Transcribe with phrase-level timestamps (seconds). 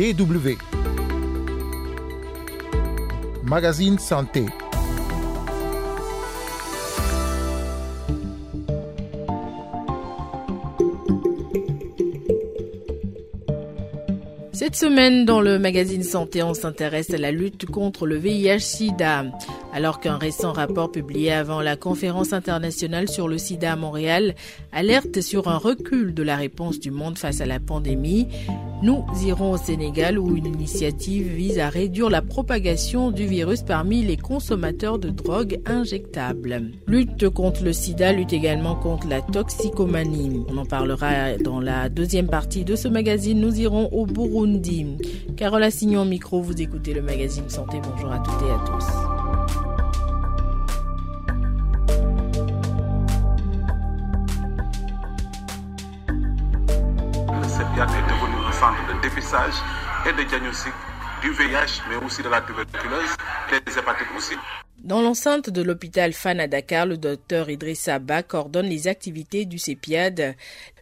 [0.00, 0.56] DW.
[3.44, 4.46] Magazine Santé.
[14.52, 19.26] Cette semaine, dans le magazine Santé, on s'intéresse à la lutte contre le VIH-Sida.
[19.72, 24.34] Alors qu'un récent rapport publié avant la conférence internationale sur le sida à Montréal
[24.72, 28.26] alerte sur un recul de la réponse du monde face à la pandémie,
[28.82, 34.02] nous irons au Sénégal où une initiative vise à réduire la propagation du virus parmi
[34.02, 36.62] les consommateurs de drogues injectables.
[36.86, 40.44] Lutte contre le sida lutte également contre la toxicomanie.
[40.48, 43.40] On en parlera dans la deuxième partie de ce magazine.
[43.40, 44.96] Nous irons au Burundi.
[45.36, 47.78] Carole Assignon micro, vous écoutez le magazine Santé.
[47.82, 49.19] Bonjour à toutes et à tous.
[59.32, 60.72] Et de diagnostic
[61.22, 63.16] du VIH, mais aussi de la tuberculose
[63.50, 64.34] des hépatites aussi.
[64.82, 69.58] Dans l'enceinte de l'hôpital Fan à Dakar, le docteur Idrissa Ba coordonne les activités du
[69.58, 70.34] CEPIAD.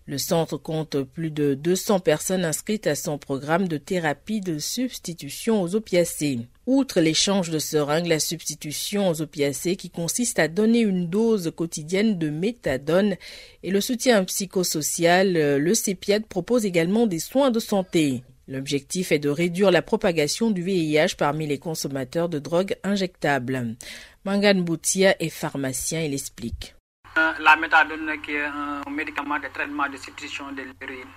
[0.06, 5.60] Le centre compte plus de 200 personnes inscrites à son programme de thérapie de substitution
[5.60, 6.38] aux opiacés.
[6.66, 12.18] Outre l'échange de seringues, la substitution aux opiacés qui consiste à donner une dose quotidienne
[12.18, 13.16] de méthadone
[13.62, 18.22] et le soutien psychosocial, le CEPIAD propose également des soins de santé.
[18.48, 23.76] L'objectif est de réduire la propagation du VIH parmi les consommateurs de drogues injectables.
[24.24, 26.74] Mangan Boutia est pharmacien, il explique.
[27.18, 31.08] Euh, la méthadone qui est un médicament de traitement de substitution de l'héroïne.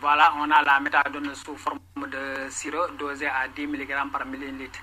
[0.00, 4.78] Voilà, on a la méthadone sous forme de sirop dosé à 10 mg par millilitre.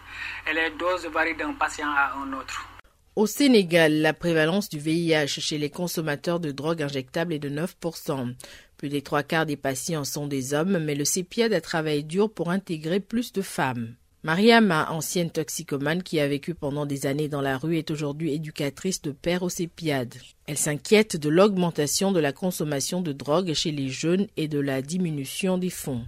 [0.50, 2.68] Et les doses varient d'un patient à un autre.
[3.16, 8.36] Au Sénégal, la prévalence du VIH chez les consommateurs de drogues injectables est de 9%.
[8.78, 12.32] Plus des trois quarts des patients sont des hommes, mais le CEPIAD a travaillé dur
[12.32, 13.96] pour intégrer plus de femmes.
[14.24, 19.02] Mariama, ancienne toxicomane qui a vécu pendant des années dans la rue, est aujourd'hui éducatrice
[19.02, 20.16] de père au CEPIAD.
[20.48, 24.82] Elle s'inquiète de l'augmentation de la consommation de drogue chez les jeunes et de la
[24.82, 26.06] diminution des fonds.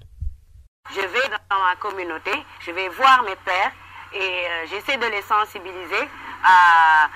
[0.91, 2.31] Je vais dans ma communauté,
[2.65, 3.71] je vais voir mes pères
[4.13, 6.07] et euh, j'essaie de les sensibiliser
[6.43, 7.09] à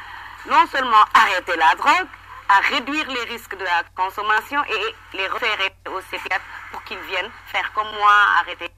[0.50, 2.08] non seulement arrêter la drogue,
[2.50, 7.32] à réduire les risques de la consommation et les référer au CEPIAD pour qu'ils viennent
[7.48, 8.12] faire comme moi,
[8.42, 8.72] arrêter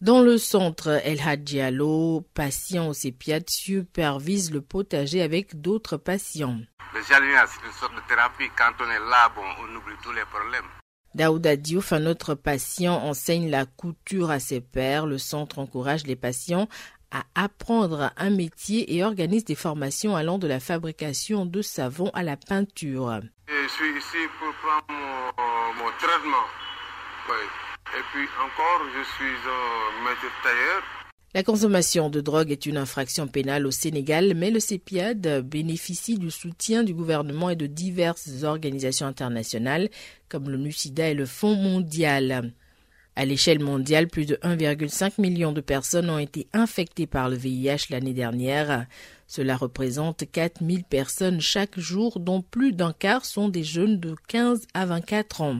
[0.00, 6.60] dans le centre El Hadjialo, patients au CEPIAD supervise le potager avec d'autres patients.
[6.94, 8.48] Le jardinage, c'est une sorte de thérapie.
[8.56, 10.66] Quand on est là, bon, on oublie tous les problèmes.
[11.16, 15.04] Daouda Diouf, un autre patient, enseigne la couture à ses pairs.
[15.04, 16.68] Le centre encourage les patients
[17.10, 22.22] à apprendre un métier et organise des formations allant de la fabrication de savon à
[22.22, 23.20] la peinture.
[23.48, 26.46] Je suis ici pour prendre mon, mon traitement.
[27.28, 27.46] Oui.
[27.98, 30.82] Et puis encore, je suis un maître tailleur.
[31.34, 36.30] La consommation de drogue est une infraction pénale au Sénégal, mais le CEPIAD bénéficie du
[36.30, 39.90] soutien du gouvernement et de diverses organisations internationales
[40.28, 42.52] comme le NUCIDA et le Fonds mondial.
[43.18, 47.90] À l'échelle mondiale, plus de 1,5 million de personnes ont été infectées par le VIH
[47.90, 48.86] l'année dernière.
[49.26, 54.68] Cela représente 4000 personnes chaque jour, dont plus d'un quart sont des jeunes de 15
[54.72, 55.58] à 24 ans.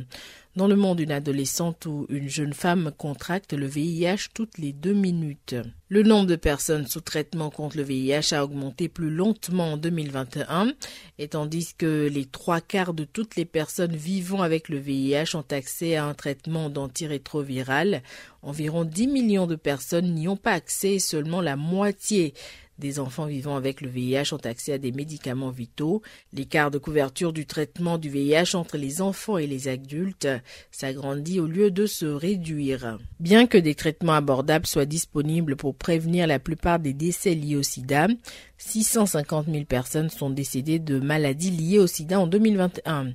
[0.58, 4.92] Dans le monde, une adolescente ou une jeune femme contracte le VIH toutes les deux
[4.92, 5.54] minutes.
[5.88, 10.72] Le nombre de personnes sous traitement contre le VIH a augmenté plus lentement en 2021,
[11.20, 15.44] et tandis que les trois quarts de toutes les personnes vivant avec le VIH ont
[15.48, 18.02] accès à un traitement d'antirétroviral,
[18.42, 22.34] environ 10 millions de personnes n'y ont pas accès et seulement la moitié
[22.78, 26.02] des enfants vivant avec le VIH ont accès à des médicaments vitaux.
[26.32, 30.28] L'écart de couverture du traitement du VIH entre les enfants et les adultes
[30.70, 32.98] s'agrandit au lieu de se réduire.
[33.20, 37.62] Bien que des traitements abordables soient disponibles pour prévenir la plupart des décès liés au
[37.62, 38.08] sida,
[38.58, 43.12] 650 000 personnes sont décédées de maladies liées au sida en 2021.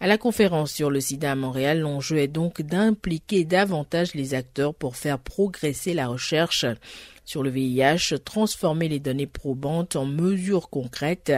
[0.00, 4.74] À la conférence sur le sida à Montréal, l'enjeu est donc d'impliquer davantage les acteurs
[4.74, 6.64] pour faire progresser la recherche
[7.30, 11.32] sur le VIH, transformer les données probantes en mesures concrètes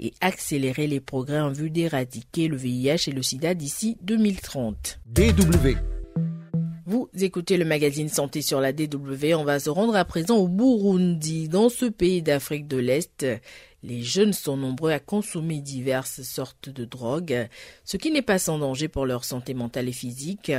[0.00, 4.98] et accélérer les progrès en vue d'éradiquer le VIH et le sida d'ici 2030.
[5.06, 5.68] DW
[6.88, 9.34] vous écoutez le magazine Santé sur la DW.
[9.34, 11.48] On va se rendre à présent au Burundi.
[11.48, 13.26] Dans ce pays d'Afrique de l'Est,
[13.86, 17.48] les jeunes sont nombreux à consommer diverses sortes de drogues,
[17.84, 20.50] ce qui n'est pas sans danger pour leur santé mentale et physique.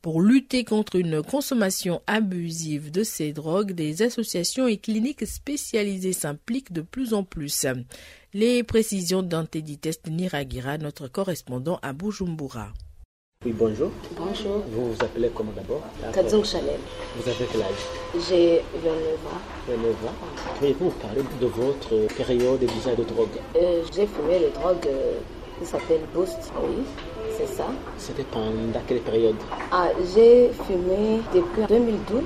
[0.00, 6.72] Pour lutter contre une consommation abusive de ces drogues, des associations et cliniques spécialisées s'impliquent
[6.72, 7.66] de plus en plus.
[8.32, 12.72] Les précisions d'Anteditest Niragira, notre correspondant à Bujumbura.
[13.42, 13.90] Oui, bonjour.
[14.18, 14.58] Bonjour.
[14.68, 15.80] Vous vous appelez comment d'abord?
[16.12, 16.78] Kadzong Chanel.
[17.16, 18.28] Vous avez quel âge?
[18.28, 19.40] J'ai 29 ans.
[19.66, 20.14] 29 ans.
[20.58, 23.30] Pourriez-vous nous parler de votre période d'usage de drogue?
[23.56, 25.20] Euh, j'ai fumé le drogue euh,
[25.58, 26.52] qui s'appelle Boost.
[26.62, 26.84] Oui,
[27.38, 27.68] c'est ça.
[27.96, 29.36] C'était pendant quelle période?
[29.72, 32.22] Ah, j'ai fumé depuis 2012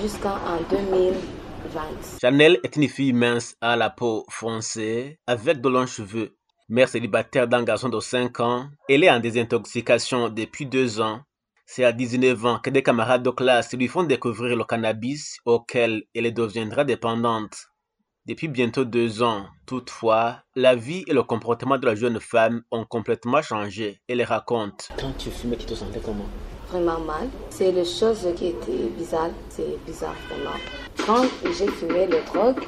[0.00, 0.38] jusqu'en
[0.70, 1.80] 2020.
[2.18, 6.34] Chanel est une fille mince à la peau foncée, avec de longs cheveux.
[6.72, 11.22] Mère célibataire d'un garçon de 5 ans, elle est en désintoxication depuis 2 ans.
[11.66, 16.04] C'est à 19 ans que des camarades de classe lui font découvrir le cannabis auquel
[16.14, 17.56] elle deviendra dépendante.
[18.24, 22.84] Depuis bientôt deux ans, toutefois, la vie et le comportement de la jeune femme ont
[22.84, 24.00] complètement changé.
[24.06, 24.90] Elle raconte.
[24.96, 26.28] Quand tu fumais, tu te sentais comment?
[26.68, 27.28] Vraiment mal.
[27.48, 29.32] C'est les choses qui étaient bizarres.
[29.48, 30.54] C'est bizarre vraiment.
[31.06, 32.62] Quand j'ai fumé le drogue,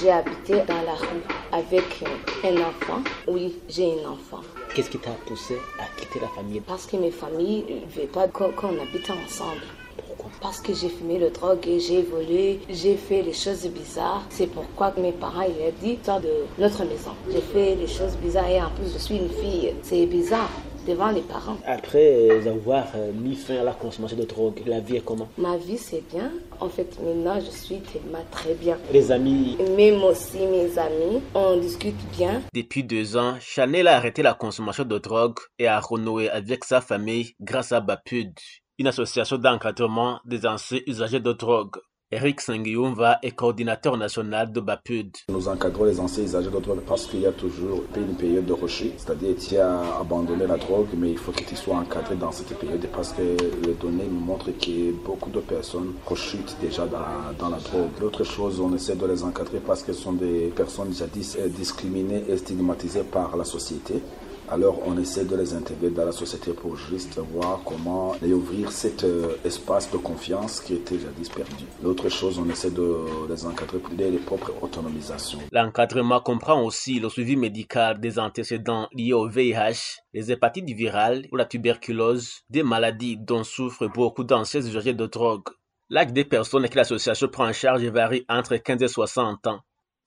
[0.00, 1.22] j'ai habité dans la rue
[1.52, 2.04] avec
[2.44, 3.02] un enfant.
[3.26, 4.40] Oui, j'ai un enfant.
[4.74, 6.60] Qu'est-ce qui t'a poussé à quitter la famille?
[6.60, 9.62] Parce que mes familles ne veulent pas qu'on habite ensemble.
[9.96, 10.30] Pourquoi?
[10.40, 14.24] Parce que j'ai fumé le drogue et j'ai volé, j'ai fait les choses bizarres.
[14.30, 17.12] C'est pourquoi mes parents ils ont dit sors de notre maison.
[17.30, 19.74] J'ai fait les choses bizarres et en plus je suis une fille.
[19.82, 20.50] C'est bizarre
[20.88, 21.56] devant les parents.
[21.66, 25.28] Après avoir euh, mis fin à la consommation de drogue, la vie est comment?
[25.36, 26.30] Ma vie c'est bien.
[26.60, 28.76] En fait maintenant je suis tellement très bien.
[28.92, 32.42] Les amis Même aussi mes amis, on discute bien.
[32.54, 36.80] Depuis deux ans, Chanel a arrêté la consommation de drogue et a renoué avec sa
[36.80, 38.32] famille grâce à Bapud,
[38.78, 41.76] une association d'encadrement des anciens usagers de drogue.
[42.10, 45.14] Eric Sengiumva est coordinateur national de Bapud.
[45.28, 48.54] Nous encadrons les anciens usagers de drogue parce qu'il y a toujours une période de
[48.54, 52.32] rejet, c'est-à-dire tu as abandonné la drogue, mais il faut que tu sois encadré dans
[52.32, 57.50] cette période parce que les données montrent que beaucoup de personnes rechutent déjà dans, dans
[57.50, 57.90] la drogue.
[58.00, 62.38] L'autre chose, on essaie de les encadrer parce qu'elles sont des personnes jadis discriminées et
[62.38, 64.00] stigmatisées par la société.
[64.50, 68.72] Alors on essaie de les intégrer dans la société pour juste voir comment les ouvrir
[68.72, 71.64] cet euh, espace de confiance qui était jadis perdu.
[71.82, 75.38] L'autre chose, on essaie de les encadrer pour leur propre autonomisation.
[75.52, 81.36] L'encadrement comprend aussi le suivi médical des antécédents liés au VIH, les hépatites virales ou
[81.36, 85.48] la tuberculose, des maladies dont souffrent beaucoup d'anciens usagers de drogue.
[85.90, 89.60] L'âge des personnes que l'association prend en charge varie entre 15 et 60 ans.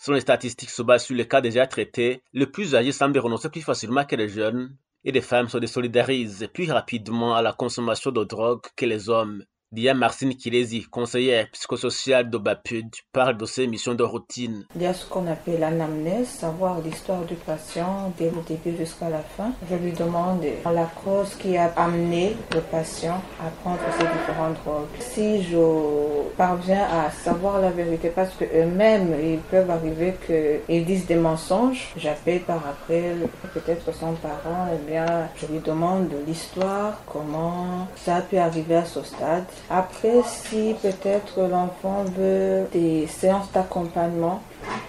[0.04, 3.50] Selon les statistiques se basent sur les cas déjà traités, le plus âgé semble renoncer
[3.50, 8.10] plus facilement que les jeunes, et les femmes se désolidarisent plus rapidement à la consommation
[8.10, 9.46] de drogue que les hommes.
[9.74, 14.66] Dia Marcine Kilesi, conseillère psychosociale de Bapud, parle de ses missions de routine.
[14.76, 19.08] Il y a ce qu'on appelle l'anamnèse, savoir l'histoire du patient dès le début jusqu'à
[19.10, 19.54] la fin.
[19.70, 24.90] Je lui demande la cause qui a amené le patient à prendre ces différentes drogues.
[25.00, 31.16] Si je parviens à savoir la vérité, parce qu'eux-mêmes, ils peuvent arriver qu'ils disent des
[31.16, 33.16] mensonges, j'appelle par après
[33.54, 38.76] peut-être son parent, et bien je lui demande de l'histoire, comment ça a pu arriver
[38.76, 39.46] à ce stade.
[39.70, 44.42] Après, si peut-être l'enfant veut des séances d'accompagnement,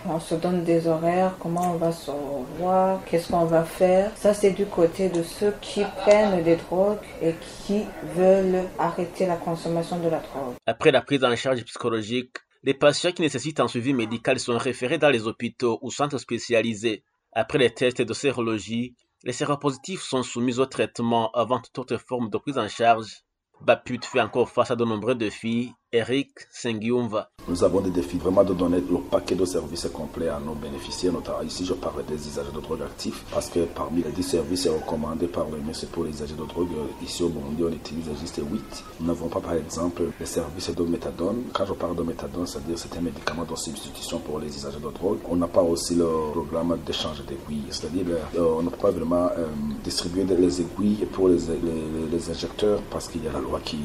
[0.06, 4.10] on se donne des horaires, comment on va se revoir, qu'est-ce qu'on va faire.
[4.16, 7.34] Ça, c'est du côté de ceux qui prennent des drogues et
[7.64, 7.84] qui
[8.16, 10.54] veulent arrêter la consommation de la drogue.
[10.66, 14.98] Après la prise en charge psychologique, les patients qui nécessitent un suivi médical sont référés
[14.98, 17.02] dans les hôpitaux ou centres spécialisés.
[17.32, 22.28] Après les tests de sérologie, les séropositifs sont soumis au traitement avant toute autre forme
[22.30, 23.22] de prise en charge.
[23.64, 25.72] Baput fait encore face à de nombreux défis.
[25.94, 27.28] Eric Sengiumva.
[27.48, 31.12] Nous avons des défis vraiment de donner le paquet de services complet à nos bénéficiaires,
[31.12, 34.68] notamment ici je parle des usagers de drogue actifs, parce que parmi les 10 services
[34.68, 36.68] recommandés par le ministre pour les usagers de drogue,
[37.02, 38.84] ici au Burundi on utilise juste 8.
[39.00, 41.42] Nous n'avons pas par exemple les services de méthadone.
[41.52, 44.90] Quand je parle de méthadone, c'est-à-dire c'est un médicament de substitution pour les usagers de
[44.90, 45.18] drogue.
[45.28, 48.06] On n'a pas aussi le programme d'échange d'aiguilles, c'est-à-dire
[48.36, 49.46] euh, on ne peut pas vraiment euh,
[49.84, 53.78] distribuer les aiguilles pour les injecteurs parce qu'il y a la loi qui,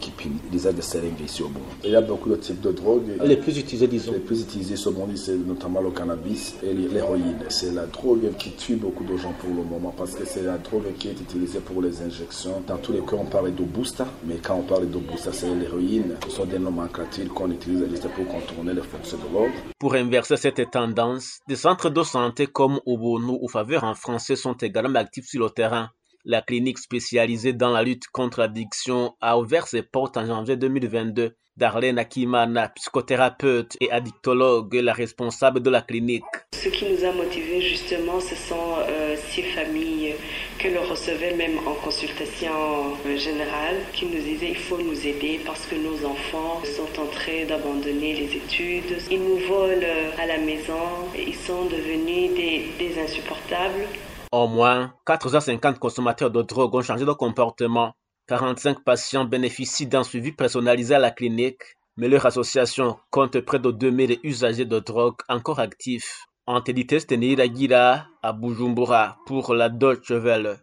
[0.00, 1.50] qui punit l'usage de seringues ici au.
[1.84, 3.18] Il y a beaucoup de types de drogues.
[3.24, 4.12] Les plus utilisés, disons.
[4.12, 7.38] Les plus utilisés au Burundi, c'est notamment le cannabis et l'héroïne.
[7.48, 10.58] C'est la drogue qui tue beaucoup de gens pour le moment parce que c'est la
[10.58, 12.62] drogue qui est utilisée pour les injections.
[12.66, 15.54] Dans tous les cas, on parle de booster, mais quand on parle de booster, c'est
[15.54, 16.16] l'héroïne.
[16.24, 19.52] Ce sont des nomenclatures qu'on utilise juste pour contourner les forces de l'ordre.
[19.78, 24.54] Pour inverser cette tendance, des centres de santé comme Ubuntu ou Faveur en français sont
[24.54, 25.90] également actifs sur le terrain.
[26.24, 31.34] La clinique spécialisée dans la lutte contre l'addiction a ouvert ses portes en janvier 2022.
[31.56, 36.22] Darlene Akimana, psychothérapeute et addictologue, est la responsable de la clinique.
[36.52, 40.14] Ce qui nous a motivés justement, ce sont euh, ces familles
[40.60, 45.66] que l'on recevait même en consultation générale, qui nous disaient il faut nous aider parce
[45.66, 48.96] que nos enfants sont en train d'abandonner les études.
[49.10, 49.86] Ils nous volent
[50.20, 50.86] à la maison,
[51.18, 52.30] ils sont devenus
[52.78, 53.88] des insupportables.
[54.32, 57.92] Au moins 450 consommateurs de drogue ont changé de comportement.
[58.28, 61.62] 45 patients bénéficient d'un suivi personnalisé à la clinique,
[61.98, 66.24] mais leur association compte près de 2000 usagers de drogue encore actifs.
[66.46, 70.60] Antélité Stenira à Bujumbura pour la Deutsche Welle.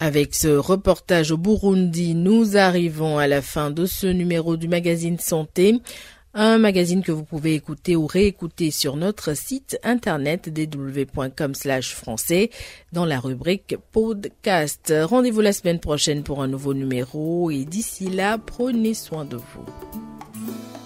[0.00, 5.18] Avec ce reportage au Burundi, nous arrivons à la fin de ce numéro du magazine
[5.18, 5.80] Santé,
[6.34, 12.50] un magazine que vous pouvez écouter ou réécouter sur notre site internet www.com/français
[12.92, 14.92] dans la rubrique podcast.
[15.02, 19.66] Rendez-vous la semaine prochaine pour un nouveau numéro et d'ici là, prenez soin de vous.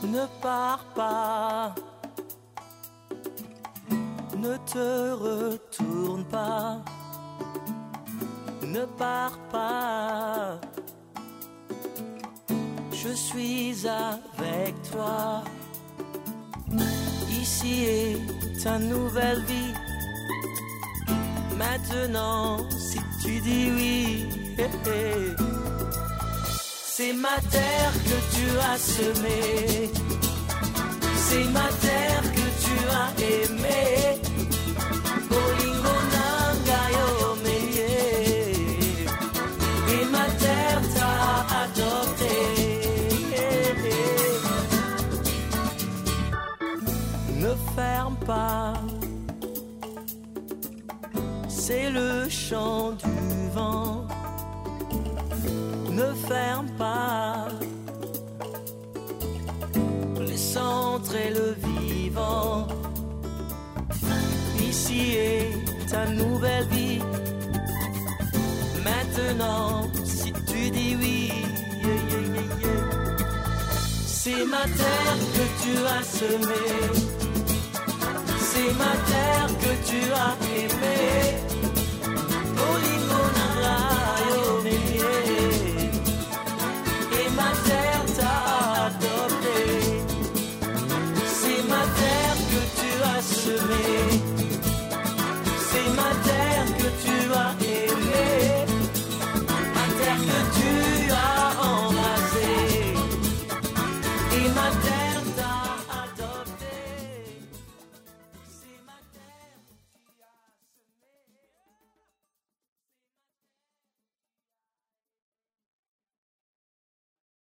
[0.08, 1.74] Ne pars pas.
[4.38, 6.82] Ne te retourne pas
[8.72, 10.60] ne pars pas.
[13.04, 15.42] Je suis avec toi.
[17.30, 19.74] Ici est ta nouvelle vie.
[21.58, 24.28] Maintenant, si tu dis oui,
[26.84, 29.90] c'est ma terre que tu as semée.
[31.16, 34.21] C'est ma terre que tu as aimée.
[51.48, 54.06] C'est le chant du vent.
[55.90, 57.46] Ne ferme pas
[60.20, 62.66] les centres et le vivant.
[64.60, 67.00] Ici est ta nouvelle vie.
[68.84, 71.32] Maintenant, si tu dis oui,
[74.06, 77.11] c'est ma terre que tu as semée
[78.52, 81.02] c'est ma terre que tu as aimée.